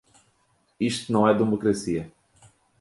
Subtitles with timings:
[0.79, 2.11] Isso não é democracia